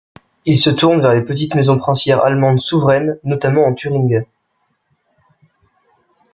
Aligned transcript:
Ils 0.45 0.57
se 0.57 0.71
tournent 0.71 0.99
vers 1.03 1.13
les 1.13 1.21
petites 1.23 1.53
maisons 1.53 1.77
princières 1.77 2.23
allemandes 2.25 2.59
souveraines 2.59 3.19
notamment 3.23 3.65
en 3.67 3.75
Thuringe. 3.75 4.25